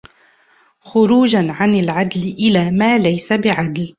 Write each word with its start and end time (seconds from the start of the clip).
خُرُوجًا 0.79 1.47
عَنْ 1.51 1.75
الْعَدْلِ 1.75 2.21
إلَى 2.39 2.71
مَا 2.71 2.97
لَيْسَ 2.97 3.33
بِعَدْلٍ 3.33 3.89